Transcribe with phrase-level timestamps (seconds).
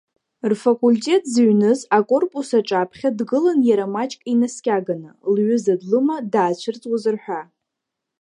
[0.51, 7.41] Рфакультет зыҩныз акорпус аҿаԥхьа дгылан иара маҷк инаскьаганы, лҩыза длыма даацәырҵуазар ҳәа.